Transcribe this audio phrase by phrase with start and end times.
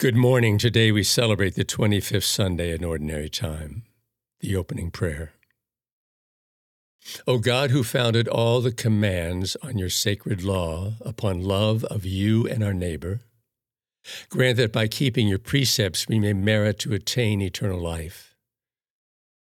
[0.00, 0.58] Good morning.
[0.58, 3.82] Today we celebrate the 25th Sunday in Ordinary Time,
[4.38, 5.32] the opening prayer.
[7.26, 12.46] O God, who founded all the commands on your sacred law upon love of you
[12.46, 13.22] and our neighbor,
[14.28, 18.36] grant that by keeping your precepts we may merit to attain eternal life.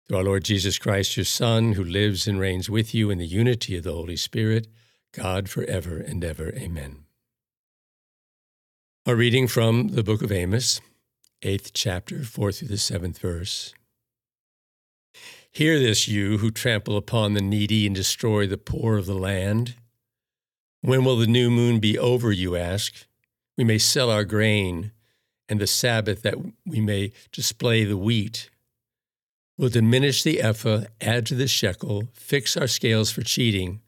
[0.08, 3.28] Through our Lord Jesus Christ, your Son, who lives and reigns with you in the
[3.28, 4.70] unity of the Holy Spirit,
[5.12, 6.54] God forever and ever.
[6.56, 7.05] Amen.
[9.08, 10.82] A reading from the book of Amos,
[11.44, 13.72] eighth chapter, fourth through the seventh verse.
[15.52, 19.76] Hear this, you who trample upon the needy and destroy the poor of the land.
[20.82, 23.06] When will the new moon be over, you ask?
[23.56, 24.92] We may sell our grain,
[25.48, 28.50] and the Sabbath that we may display the wheat.
[29.56, 33.82] We'll diminish the ephah, add to the shekel, fix our scales for cheating.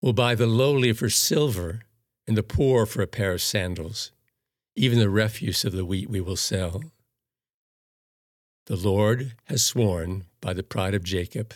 [0.00, 1.80] We'll buy the lowly for silver,
[2.28, 4.12] and the poor for a pair of sandals.
[4.76, 6.82] Even the refuse of the wheat we will sell.
[8.66, 11.54] The Lord has sworn by the pride of Jacob,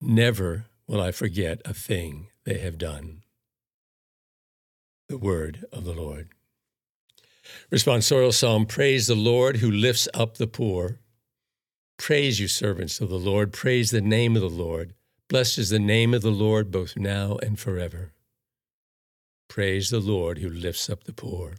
[0.00, 3.22] Never will I forget a thing they have done.
[5.08, 6.30] The word of the Lord.
[7.70, 11.00] Responsorial Psalm Praise the Lord who lifts up the poor.
[11.98, 13.52] Praise you, servants of the Lord.
[13.52, 14.94] Praise the name of the Lord.
[15.28, 18.12] Blessed is the name of the Lord both now and forever.
[19.48, 21.54] Praise the Lord who lifts up the poor.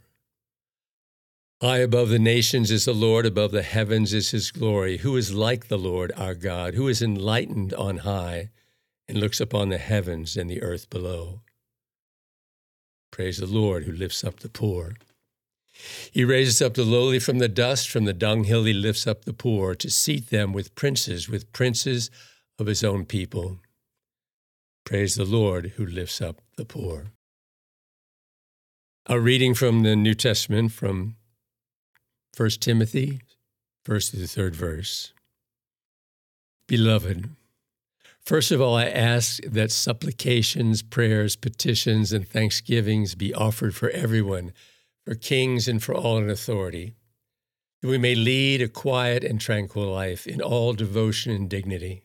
[1.62, 4.96] High above the nations is the Lord, above the heavens is his glory.
[4.96, 8.50] Who is like the Lord our God, who is enlightened on high
[9.06, 11.42] and looks upon the heavens and the earth below?
[13.12, 14.96] Praise the Lord who lifts up the poor.
[16.10, 19.32] He raises up the lowly from the dust, from the dunghill he lifts up the
[19.32, 22.10] poor, to seat them with princes, with princes
[22.58, 23.60] of his own people.
[24.84, 27.12] Praise the Lord who lifts up the poor.
[29.06, 31.14] A reading from the New Testament from
[32.34, 33.20] 1 Timothy,
[33.84, 35.12] first to the third verse.
[36.66, 37.28] Beloved,
[38.24, 44.52] first of all, I ask that supplications, prayers, petitions, and thanksgivings be offered for everyone,
[45.04, 46.94] for kings and for all in authority,
[47.82, 52.02] that we may lead a quiet and tranquil life in all devotion and dignity.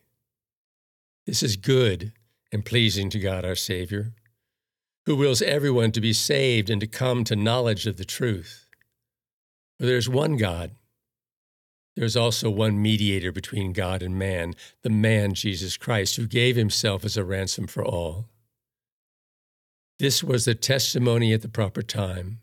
[1.26, 2.12] This is good
[2.52, 4.12] and pleasing to God our Savior,
[5.06, 8.67] who wills everyone to be saved and to come to knowledge of the truth.
[9.80, 10.72] There's one God.
[11.96, 17.04] There's also one mediator between God and man, the man Jesus Christ, who gave himself
[17.04, 18.30] as a ransom for all.
[20.00, 22.40] This was the testimony at the proper time.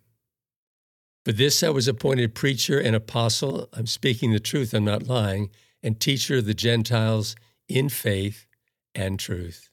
[1.24, 3.68] For this I was appointed preacher and apostle.
[3.72, 5.50] I'm speaking the truth, I'm not lying,
[5.82, 7.36] and teacher of the Gentiles
[7.68, 8.46] in faith
[8.94, 9.70] and truth.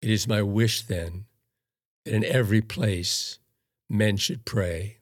[0.00, 1.24] It is my wish, then,
[2.04, 3.40] that in every place
[3.90, 4.97] men should pray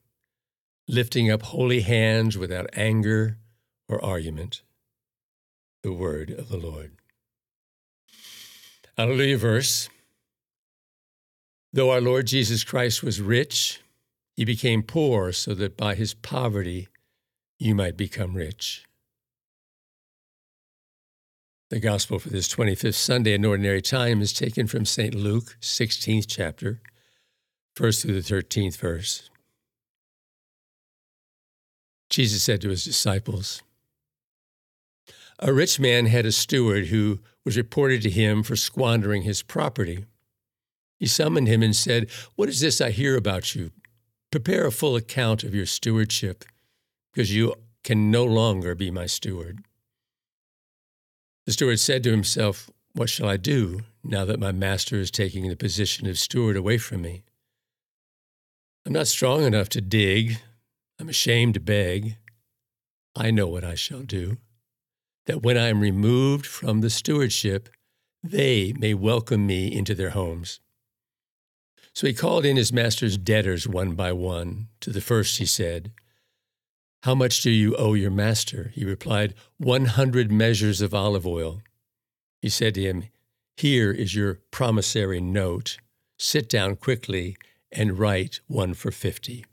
[0.88, 3.38] lifting up holy hands without anger
[3.88, 4.62] or argument.
[5.82, 6.92] The word of the Lord.
[8.96, 9.88] Hallelujah verse.
[11.72, 13.80] Though our Lord Jesus Christ was rich,
[14.34, 16.88] he became poor so that by his poverty
[17.58, 18.84] you might become rich.
[21.68, 25.14] The gospel for this 25th Sunday in Ordinary Time is taken from St.
[25.14, 26.80] Luke, 16th chapter,
[27.76, 29.28] 1st through the 13th verse.
[32.08, 33.62] Jesus said to his disciples,
[35.38, 40.04] A rich man had a steward who was reported to him for squandering his property.
[40.98, 43.70] He summoned him and said, What is this I hear about you?
[44.30, 46.44] Prepare a full account of your stewardship,
[47.12, 49.60] because you can no longer be my steward.
[51.44, 55.48] The steward said to himself, What shall I do now that my master is taking
[55.48, 57.22] the position of steward away from me?
[58.84, 60.38] I'm not strong enough to dig
[60.98, 62.16] I'm ashamed to beg.
[63.14, 64.38] I know what I shall do,
[65.26, 67.68] that when I am removed from the stewardship,
[68.22, 70.60] they may welcome me into their homes.
[71.92, 74.68] So he called in his master's debtors one by one.
[74.80, 75.92] To the first he said,
[77.04, 78.70] How much do you owe your master?
[78.74, 81.62] He replied, One hundred measures of olive oil.
[82.42, 83.04] He said to him,
[83.56, 85.78] Here is your promissory note.
[86.18, 87.36] Sit down quickly
[87.72, 89.44] and write one for fifty.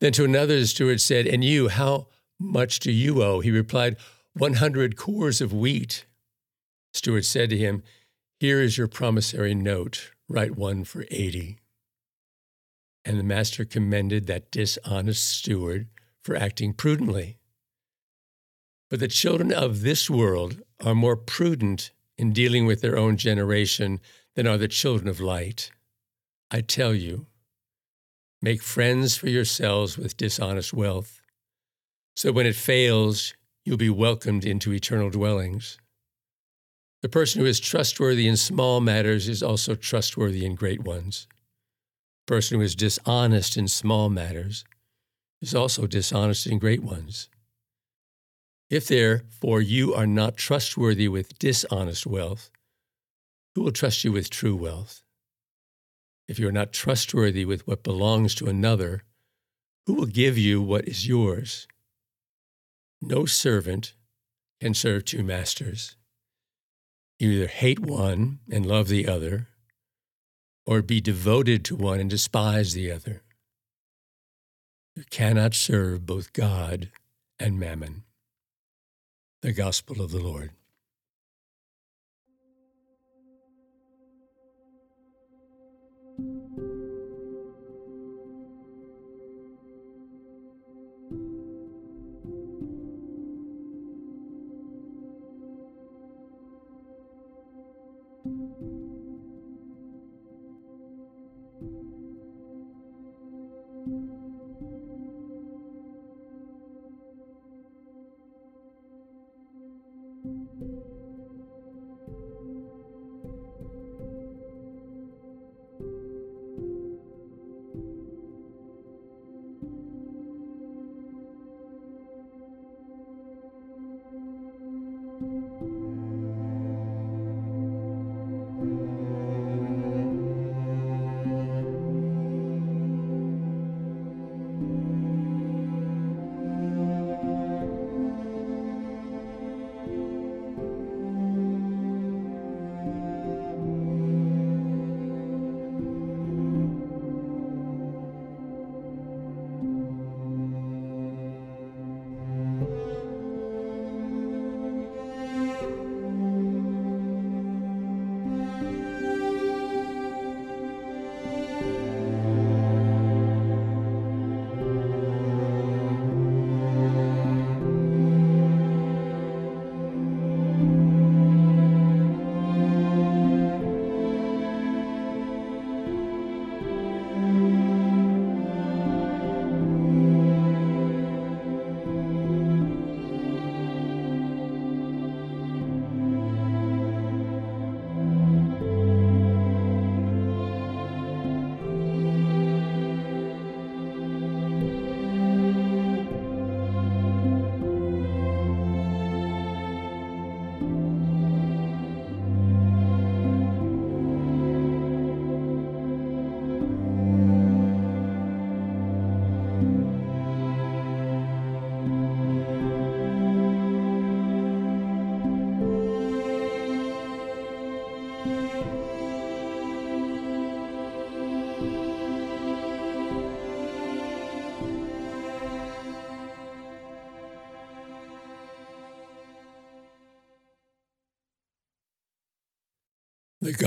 [0.00, 2.08] Then to another, the steward said, And you, how
[2.38, 3.40] much do you owe?
[3.40, 3.96] He replied,
[4.34, 6.06] 100 cors of wheat.
[6.92, 7.82] The steward said to him,
[8.38, 10.12] Here is your promissory note.
[10.28, 11.58] Write one for 80.
[13.04, 15.88] And the master commended that dishonest steward
[16.22, 17.38] for acting prudently.
[18.90, 24.00] But the children of this world are more prudent in dealing with their own generation
[24.34, 25.70] than are the children of light.
[26.50, 27.26] I tell you,
[28.40, 31.20] Make friends for yourselves with dishonest wealth,
[32.14, 35.78] so when it fails, you'll be welcomed into eternal dwellings.
[37.02, 41.28] The person who is trustworthy in small matters is also trustworthy in great ones.
[42.26, 44.64] The person who is dishonest in small matters
[45.40, 47.28] is also dishonest in great ones.
[48.70, 52.50] If therefore you are not trustworthy with dishonest wealth,
[53.54, 55.02] who will trust you with true wealth?
[56.28, 59.02] If you are not trustworthy with what belongs to another,
[59.86, 61.66] who will give you what is yours?
[63.00, 63.94] No servant
[64.60, 65.96] can serve two masters.
[67.18, 69.48] You either hate one and love the other,
[70.66, 73.22] or be devoted to one and despise the other.
[74.94, 76.90] You cannot serve both God
[77.40, 78.04] and mammon.
[79.40, 80.50] The Gospel of the Lord.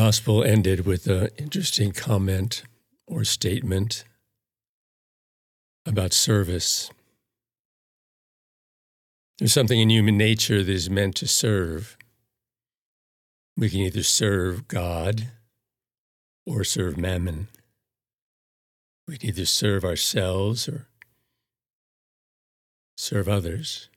[0.05, 2.63] Gospel ended with an interesting comment
[3.05, 4.03] or statement
[5.85, 6.89] about service.
[9.37, 11.97] There's something in human nature that is meant to serve.
[13.55, 15.27] We can either serve God
[16.47, 17.49] or serve mammon.
[19.07, 20.87] We can either serve ourselves or
[22.97, 23.90] serve others.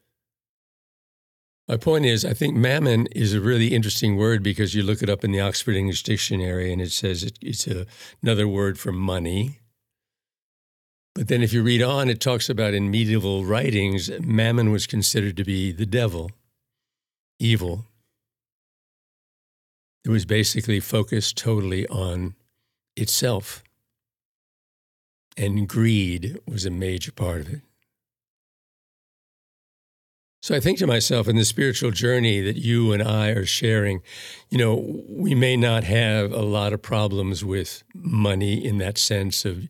[1.67, 5.09] My point is, I think mammon is a really interesting word because you look it
[5.09, 7.87] up in the Oxford English Dictionary and it says it, it's a,
[8.23, 9.61] another word for money.
[11.15, 15.37] But then if you read on, it talks about in medieval writings, mammon was considered
[15.39, 16.31] to be the devil,
[17.39, 17.87] evil.
[20.05, 22.35] It was basically focused totally on
[22.95, 23.65] itself.
[25.37, 27.61] And greed was a major part of it.
[30.45, 34.03] So I think to myself, in the spiritual journey that you and I are sharing,
[34.51, 39.47] you know, we may not have a lot of problems with money in that sense
[39.47, 39.67] of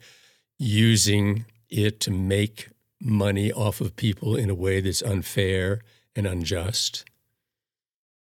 [0.59, 5.81] using it to make money off of people in a way that's unfair
[6.17, 7.05] and unjust.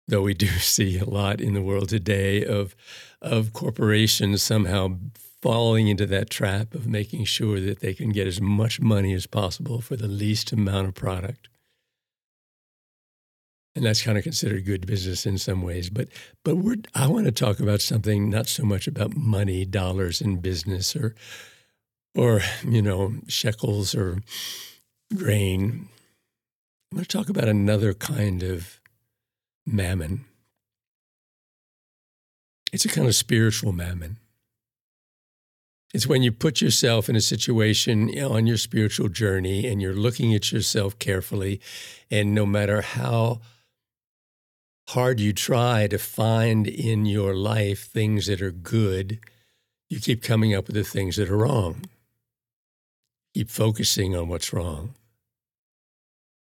[0.08, 2.76] Though we do see a lot in the world today of,
[3.22, 4.98] of corporations somehow
[5.44, 9.28] falling into that trap of making sure that they can get as much money as
[9.28, 11.48] possible for the least amount of product
[13.76, 15.90] and that's kind of considered good business in some ways.
[15.90, 16.10] But
[16.44, 20.38] but we're I want to talk about something not so much about money, dollars in
[20.38, 21.16] business, or
[22.16, 24.20] or, you know, shekels or
[25.16, 25.88] grain.
[26.92, 28.80] I'm going to talk about another kind of
[29.66, 30.26] mammon.
[32.74, 34.18] It's a kind of spiritual mammon.
[35.94, 40.34] It's when you put yourself in a situation on your spiritual journey and you're looking
[40.34, 41.60] at yourself carefully,
[42.10, 43.42] and no matter how
[44.92, 49.20] hard you try to find in your life things that are good,
[49.90, 51.86] you keep coming up with the things that are wrong.
[53.34, 54.94] Keep focusing on what's wrong.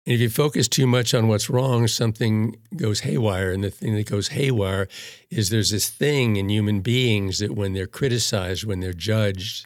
[0.06, 3.52] And if you focus too much on what's wrong, something goes haywire.
[3.52, 4.88] And the thing that goes haywire
[5.30, 9.66] is there's this thing in human beings that when they're criticized, when they're judged,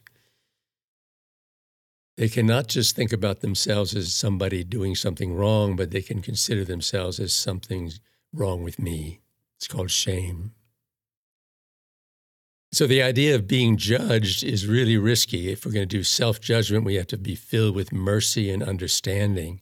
[2.18, 6.66] they cannot just think about themselves as somebody doing something wrong, but they can consider
[6.66, 7.92] themselves as something
[8.34, 9.22] wrong with me.
[9.58, 10.54] It's called shame.
[12.74, 15.52] So the idea of being judged is really risky.
[15.52, 18.64] If we're going to do self judgment, we have to be filled with mercy and
[18.64, 19.62] understanding.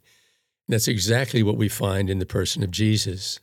[0.68, 3.40] That's exactly what we find in the person of Jesus.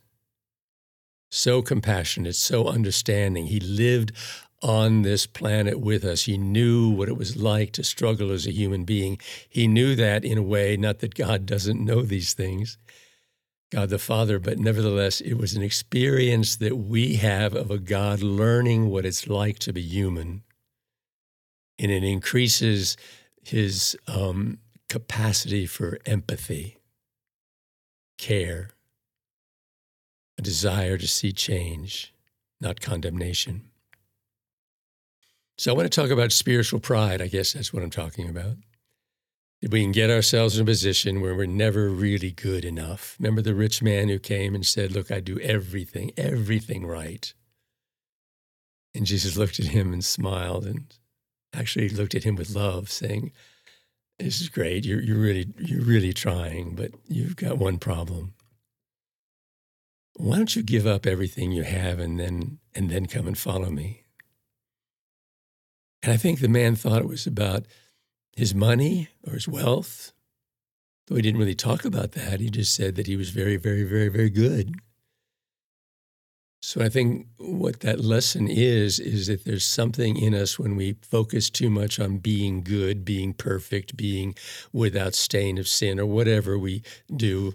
[1.33, 3.47] So compassionate, so understanding.
[3.47, 4.13] He lived
[4.63, 6.25] on this planet with us.
[6.25, 9.19] He knew what it was like to struggle as a human being.
[9.49, 12.79] He knew that in a way, not that God doesn't know these things,
[13.73, 18.23] God the Father, but nevertheless, it was an experience that we have of a God
[18.23, 20.45] learning what it's like to be human.
[21.79, 22.97] And it increases
[23.43, 24.59] his um,
[24.89, 26.79] capacity for empathy
[28.19, 28.71] care,
[30.39, 32.15] a desire to see change,
[32.61, 33.69] not condemnation.
[35.59, 37.21] So I want to talk about spiritual pride.
[37.21, 38.57] I guess that's what I'm talking about.
[39.71, 43.17] We can get ourselves in a position where we're never really good enough.
[43.19, 47.33] Remember the rich man who came and said, Look, I do everything, everything right.
[48.95, 50.95] And Jesus looked at him and smiled and
[51.53, 53.33] actually looked at him with love, saying,
[54.19, 54.85] this is great.
[54.85, 58.35] You're, you're really you're really trying, but you've got one problem.
[60.15, 63.71] Why don't you give up everything you have and then and then come and follow
[63.71, 64.05] me?
[66.03, 67.65] And I think the man thought it was about
[68.37, 70.13] his money or his wealth,
[71.07, 72.39] though he didn't really talk about that.
[72.39, 74.77] He just said that he was very, very, very, very good.
[76.63, 80.97] So I think what that lesson is, is that there's something in us when we
[81.01, 84.35] focus too much on being good, being perfect, being
[84.73, 86.83] without stain of sin, or whatever we
[87.15, 87.53] do,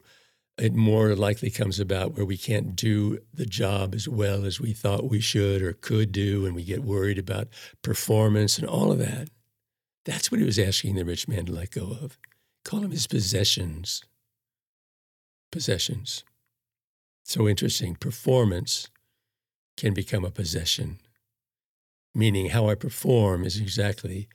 [0.58, 4.74] it more likely comes about where we can't do the job as well as we
[4.74, 7.50] thought we should or could do, and we get worried about
[7.82, 9.30] performance and all of that.
[10.06, 12.18] That's what he was asking the rich man to let go of.
[12.64, 14.04] Call them his possessions.
[15.52, 16.24] Possessions.
[17.24, 17.96] So interesting.
[17.96, 18.90] Performance
[19.78, 21.00] can become a possession,
[22.14, 24.28] meaning how I perform is exactly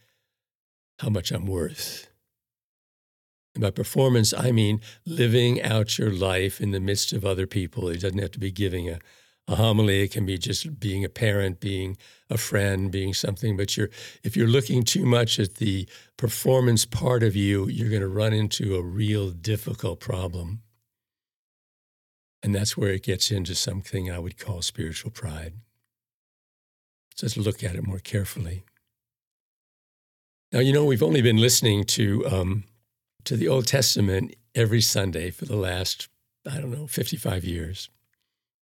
[1.00, 2.08] how much I'm worth.
[3.54, 7.88] And by performance, I mean living out your life in the midst of other people.
[7.88, 8.98] It doesn't have to be giving a,
[9.48, 10.02] a homily.
[10.02, 11.96] It can be just being a parent, being
[12.28, 13.56] a friend, being something.
[13.56, 13.90] But you're,
[14.22, 18.32] if you're looking too much at the performance part of you, you're going to run
[18.32, 20.62] into a real difficult problem.
[22.42, 25.54] And that's where it gets into something I would call spiritual pride.
[27.14, 28.64] So let's look at it more carefully.
[30.52, 32.64] Now, you know, we've only been listening to, um,
[33.24, 36.08] to the Old Testament every Sunday for the last,
[36.48, 37.88] I don't know, 55 years.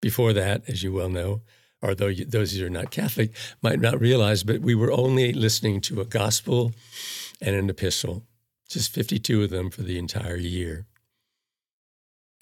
[0.05, 1.41] Before that, as you well know,
[1.81, 3.31] or though you, those who are not Catholic
[3.63, 6.73] might not realize, but we were only listening to a gospel
[7.41, 8.25] and an epistle,
[8.69, 10.87] just 52 of them for the entire year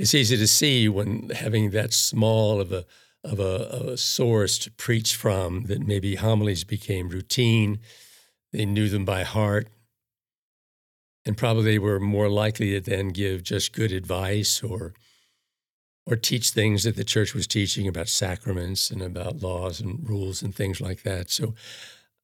[0.02, 2.85] it's easy to see when having that small of a
[3.25, 7.78] of a, of a source to preach from that maybe homilies became routine.
[8.52, 9.69] They knew them by heart.
[11.25, 14.92] And probably were more likely to then give just good advice or
[16.07, 20.43] or teach things that the church was teaching about sacraments and about laws and rules
[20.43, 21.31] and things like that.
[21.31, 21.55] So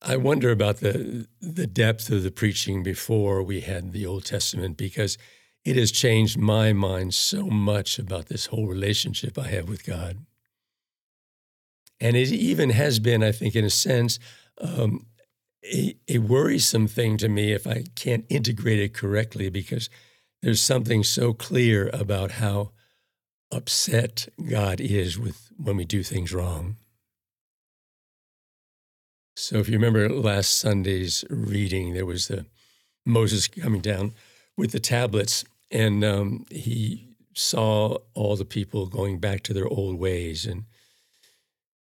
[0.03, 4.77] I wonder about the the depth of the preaching before we had the Old Testament
[4.77, 5.19] because
[5.65, 10.19] it has changed my mind so much about this whole relationship I have with God.
[12.01, 14.21] And it even has been, I think, in a sense,
[14.61, 15.07] um,
[15.65, 19.91] a, a worrisome thing to me if I can't integrate it correctly because
[20.43, 22.71] there's something so clear about how
[23.51, 26.77] upset God is with when we do things wrong.
[29.37, 32.47] So if you remember last Sunday's reading, there was the
[33.07, 34.15] Moses coming down
[34.57, 39.99] with the tablets, and um, he saw all the people going back to their old
[39.99, 40.65] ways, and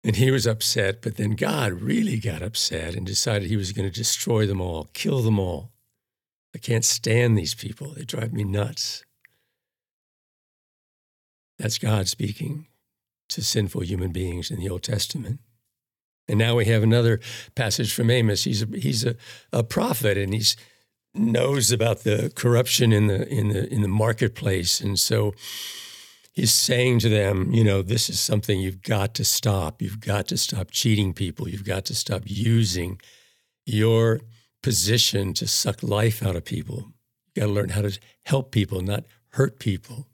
[0.02, 1.02] and he was upset.
[1.02, 4.88] But then God really got upset and decided he was going to destroy them all,
[4.92, 5.72] kill them all.
[6.54, 7.94] I can't stand these people.
[7.94, 9.04] They drive me nuts.
[11.58, 12.66] That's God speaking
[13.28, 15.40] to sinful human beings in the Old Testament.
[16.28, 17.20] And now we have another
[17.54, 18.44] passage from Amos.
[18.44, 19.16] He's a, he's a,
[19.52, 20.42] a prophet and he
[21.14, 24.80] knows about the corruption in the in the in the marketplace.
[24.80, 25.34] And so
[26.32, 29.80] he's saying to them, you know, this is something you've got to stop.
[29.80, 31.48] You've got to stop cheating people.
[31.48, 33.00] You've got to stop using
[33.64, 34.20] your
[34.62, 36.92] position to suck life out of people.
[37.26, 40.08] You've got to learn how to help people, not hurt people.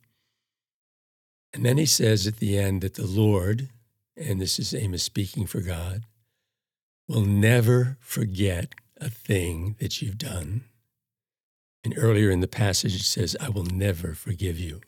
[1.54, 3.68] And then he says at the end that the Lord,
[4.16, 6.02] and this is Amos speaking for God,
[7.09, 10.64] will never forget a thing that you've done.
[11.85, 14.80] And earlier in the passage, it says, I will never forgive you.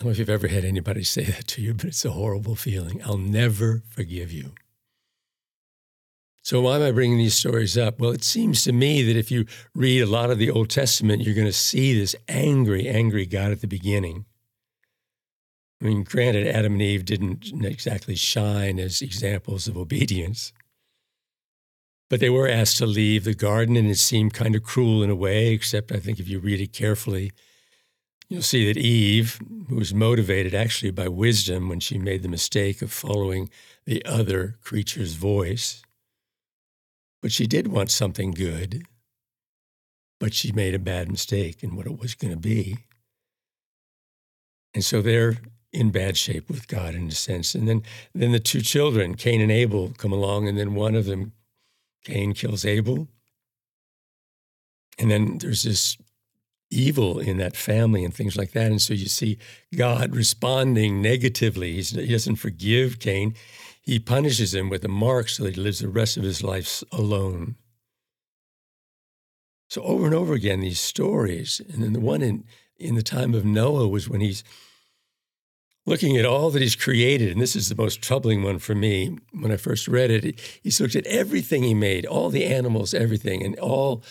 [0.00, 2.12] I don't know if you've ever had anybody say that to you, but it's a
[2.12, 3.02] horrible feeling.
[3.04, 4.52] I'll never forgive you.
[6.42, 7.98] So, why am I bringing these stories up?
[7.98, 11.22] Well, it seems to me that if you read a lot of the Old Testament,
[11.22, 14.26] you're going to see this angry, angry God at the beginning.
[15.80, 20.52] I mean, granted, Adam and Eve didn't exactly shine as examples of obedience,
[22.08, 25.10] but they were asked to leave the garden, and it seemed kind of cruel in
[25.10, 27.32] a way, except I think if you read it carefully,
[28.28, 32.80] you'll see that Eve, who was motivated actually by wisdom when she made the mistake
[32.80, 33.50] of following
[33.84, 35.82] the other creature's voice,
[37.20, 38.84] but she did want something good,
[40.20, 42.78] but she made a bad mistake in what it was going to be.
[44.72, 45.36] And so they're
[45.74, 47.54] in bad shape with God in a sense.
[47.54, 47.82] And then,
[48.14, 51.32] then the two children, Cain and Abel, come along, and then one of them
[52.04, 53.08] Cain kills Abel.
[54.98, 55.96] And then there's this
[56.70, 58.70] evil in that family and things like that.
[58.70, 59.38] And so you see
[59.76, 61.72] God responding negatively.
[61.72, 63.34] He's, he doesn't forgive Cain,
[63.82, 66.82] he punishes him with a mark so that he lives the rest of his life
[66.92, 67.56] alone.
[69.68, 71.60] So over and over again, these stories.
[71.72, 72.44] And then the one in,
[72.78, 74.44] in the time of Noah was when he's
[75.86, 79.18] looking at all that he's created, and this is the most troubling one for me
[79.32, 80.40] when I first read it.
[80.62, 84.02] He's looked at everything he made, all the animals, everything, and all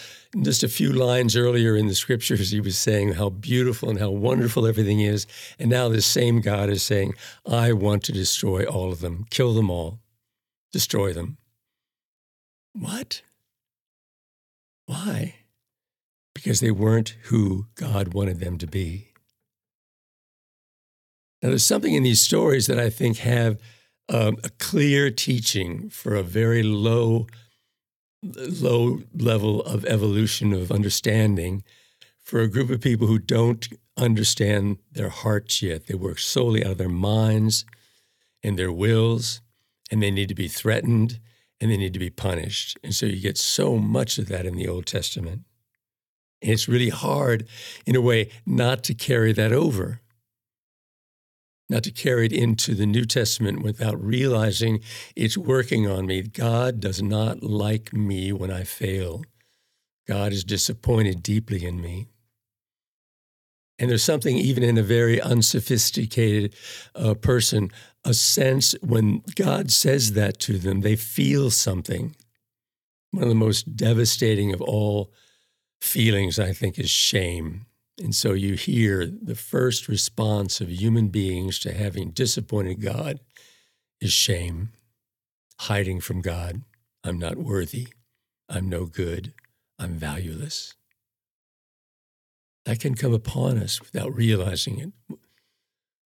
[0.42, 4.10] just a few lines earlier in the scriptures, he was saying how beautiful and how
[4.10, 5.28] wonderful everything is.
[5.60, 7.14] And now this same God is saying,
[7.46, 10.00] I want to destroy all of them, kill them all,
[10.72, 11.38] destroy them.
[12.74, 13.22] What?
[14.86, 15.36] Why?
[16.34, 19.12] Because they weren't who God wanted them to be.
[21.44, 23.60] Now, there's something in these stories that I think have
[24.08, 27.28] um, a clear teaching for a very low,
[28.24, 31.64] low level of evolution of understanding
[32.22, 35.88] for a group of people who don't understand their hearts yet.
[35.88, 37.66] They work solely out of their minds
[38.42, 39.42] and their wills,
[39.92, 41.20] and they need to be threatened
[41.60, 42.78] and they need to be punished.
[42.86, 45.42] And so you get so much of that in the Old Testament.
[46.42, 47.48] And it's really hard,
[47.86, 50.00] in a way, not to carry that over
[51.69, 54.82] not to carry it into the New Testament without realizing
[55.15, 56.21] it's working on me.
[56.21, 59.23] God does not like me when I fail.
[60.08, 62.08] God is disappointed deeply in me.
[63.80, 66.56] And there's something, even in a very unsophisticated
[66.95, 67.71] uh, person,
[68.06, 72.15] a sense when God says that to them, they feel something.
[73.12, 75.12] One of the most devastating of all
[75.82, 77.65] feelings, I think, is shame.
[78.00, 83.20] And so you hear the first response of human beings to having disappointed God
[84.02, 84.70] is shame,
[85.62, 86.62] hiding from God.
[87.04, 87.90] I'm not worthy.
[88.50, 89.34] I'm no good.
[89.78, 90.74] I'm valueless.
[92.66, 95.18] That can come upon us without realizing it,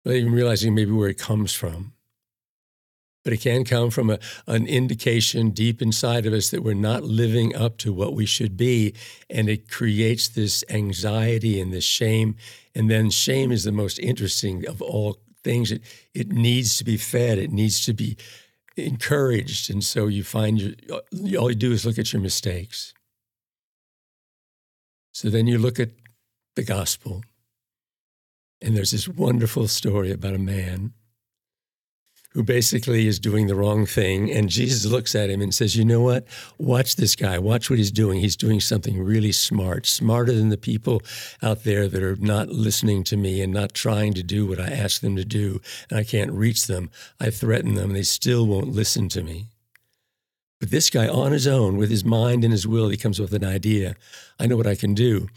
[0.04, 1.93] without even realizing maybe where it comes from
[3.24, 7.02] but it can come from a, an indication deep inside of us that we're not
[7.02, 8.94] living up to what we should be.
[9.30, 12.36] And it creates this anxiety and this shame.
[12.74, 15.72] And then shame is the most interesting of all things.
[15.72, 15.82] It,
[16.12, 18.16] it needs to be fed, it needs to be
[18.76, 19.70] encouraged.
[19.70, 22.92] And so you find your, all you do is look at your mistakes.
[25.12, 25.90] So then you look at
[26.56, 27.22] the gospel.
[28.60, 30.92] And there's this wonderful story about a man
[32.34, 34.30] who basically is doing the wrong thing.
[34.30, 36.26] And Jesus looks at him and says, You know what?
[36.58, 37.38] Watch this guy.
[37.38, 38.20] Watch what he's doing.
[38.20, 41.00] He's doing something really smart, smarter than the people
[41.42, 44.68] out there that are not listening to me and not trying to do what I
[44.68, 45.60] ask them to do.
[45.88, 46.90] And I can't reach them.
[47.20, 47.92] I threaten them.
[47.92, 49.46] They still won't listen to me.
[50.58, 53.30] But this guy, on his own, with his mind and his will, he comes up
[53.30, 53.94] with an idea.
[54.40, 55.28] I know what I can do.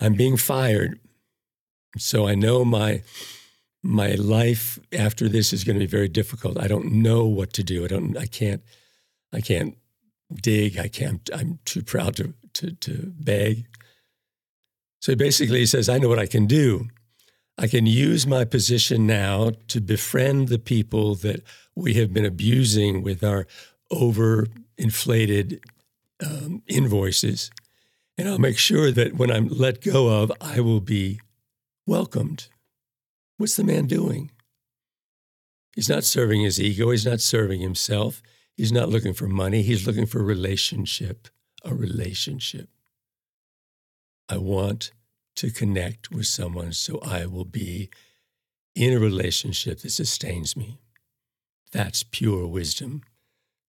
[0.00, 0.98] I'm being fired.
[1.98, 3.02] So I know my
[3.82, 6.58] my life after this is going to be very difficult.
[6.58, 7.84] I don't know what to do.
[7.84, 8.16] I don't.
[8.16, 8.62] I can't.
[9.32, 9.76] I can't
[10.42, 10.78] dig.
[10.78, 11.28] I can't.
[11.32, 13.66] I'm too proud to to, to beg.
[15.00, 16.88] So basically, he says, I know what I can do.
[17.56, 21.42] I can use my position now to befriend the people that
[21.74, 23.46] we have been abusing with our
[23.92, 25.60] overinflated
[26.24, 27.50] um, invoices.
[28.16, 31.20] And I'll make sure that when I'm let go of, I will be
[31.86, 32.48] welcomed.
[33.40, 34.32] What's the man doing?
[35.74, 36.90] He's not serving his ego.
[36.90, 38.20] He's not serving himself.
[38.54, 39.62] He's not looking for money.
[39.62, 41.26] He's looking for relationship,
[41.64, 42.68] a relationship.
[44.28, 44.92] I want
[45.36, 47.88] to connect with someone so I will be
[48.74, 50.78] in a relationship that sustains me.
[51.72, 53.00] That's pure wisdom.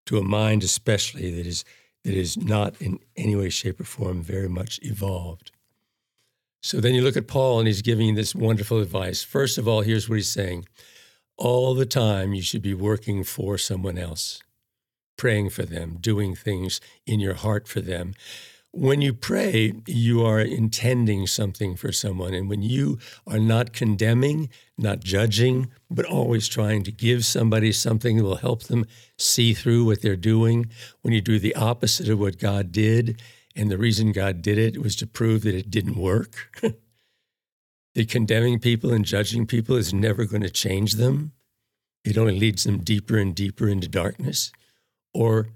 [0.08, 1.64] To a mind, especially, that is,
[2.04, 5.54] that is not in any way, shape, or form very much evolved.
[6.62, 9.24] So then you look at Paul, and he's giving this wonderful advice.
[9.24, 10.66] First of all, here's what he's saying
[11.38, 14.44] all the time, you should be working for someone else,
[15.18, 18.14] praying for them, doing things in your heart for them.
[18.74, 22.36] When you pray, you are intending something for someone.
[22.36, 28.18] And when you are not condemning, not judging, but always trying to give somebody something
[28.18, 28.86] that will help them
[29.18, 30.68] see through what they're doing,
[31.02, 33.20] when you do the opposite of what God did,
[33.56, 36.58] and the reason God did it was to prove that it didn't work,
[37.96, 41.34] that condemning people and judging people is never going to change them,
[42.04, 44.52] it only leads them deeper and deeper into darkness,
[45.14, 45.50] or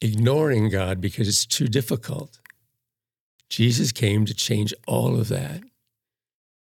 [0.00, 2.40] ignoring God because it's too difficult.
[3.48, 5.62] Jesus came to change all of that.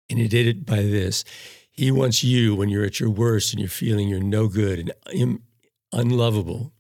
[0.10, 1.26] And he did it by this.
[1.72, 5.40] He wants you, when you're at your worst and you're feeling you're no good and
[5.92, 6.72] unlovable,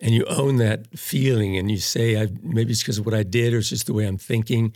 [0.00, 3.52] and you own that feeling and you say, maybe it's because of what I did
[3.52, 4.74] or it's just the way I'm thinking.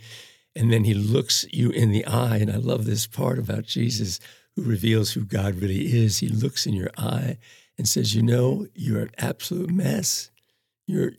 [0.55, 2.37] And then he looks you in the eye.
[2.37, 4.19] And I love this part about Jesus
[4.55, 6.19] who reveals who God really is.
[6.19, 7.37] He looks in your eye
[7.77, 10.29] and says, You know, you're an absolute mess
[10.87, 11.11] you're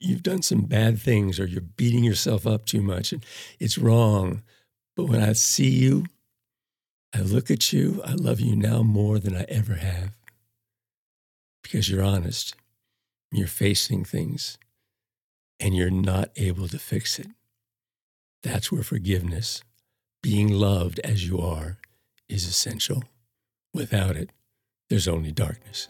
[0.00, 3.24] you've done some bad things or you're beating yourself up too much and
[3.60, 4.42] it's wrong.
[4.96, 6.06] But when I see you,
[7.14, 10.16] I look at you, I love you now more than I ever have
[11.62, 12.56] because you're honest.
[13.34, 14.58] You're facing things
[15.58, 17.28] and you're not able to fix it.
[18.42, 19.62] That's where forgiveness,
[20.22, 21.78] being loved as you are,
[22.28, 23.04] is essential.
[23.72, 24.30] Without it,
[24.90, 25.88] there's only darkness.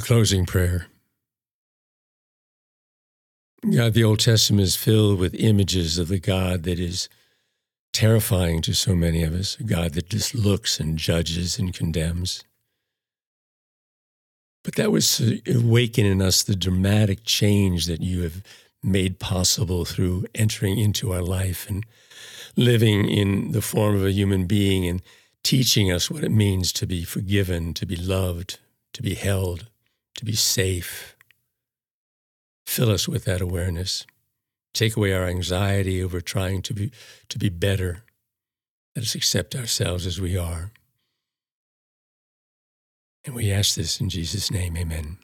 [0.00, 0.86] The closing prayer.
[3.70, 7.10] God, the Old Testament is filled with images of the God that is
[7.92, 12.44] terrifying to so many of us, a God that just looks and judges and condemns.
[14.64, 18.42] But that was awaken in us the dramatic change that you have
[18.82, 21.84] made possible through entering into our life and
[22.56, 25.02] living in the form of a human being and
[25.42, 28.58] teaching us what it means to be forgiven, to be loved,
[28.94, 29.66] to be held
[30.20, 31.16] to be safe.
[32.66, 34.04] Fill us with that awareness.
[34.74, 36.90] Take away our anxiety over trying to be,
[37.30, 38.04] to be better.
[38.94, 40.72] Let us accept ourselves as we are.
[43.24, 45.16] And we ask this in Jesus' name, amen.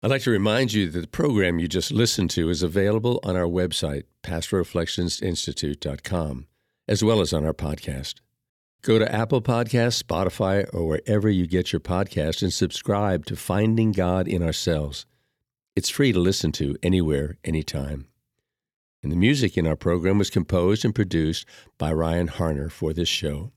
[0.00, 3.34] I'd like to remind you that the program you just listened to is available on
[3.34, 6.46] our website, pastoralreflectionsinstitute.com,
[6.86, 8.20] as well as on our podcast.
[8.82, 13.90] Go to Apple Podcasts, Spotify, or wherever you get your podcast and subscribe to Finding
[13.90, 15.04] God in Ourselves.
[15.74, 18.06] It's free to listen to anywhere, anytime.
[19.02, 21.44] And the music in our program was composed and produced
[21.76, 23.50] by Ryan Harner for this show.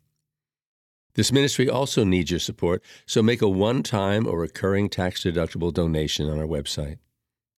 [1.13, 5.73] This ministry also needs your support, so make a one time or recurring tax deductible
[5.73, 6.97] donation on our website.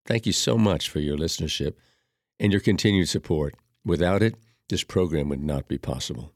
[0.06, 1.76] Thank you so much for your listenership
[2.40, 3.56] and your continued support.
[3.86, 4.36] Without it,
[4.70, 6.32] this program would not be possible.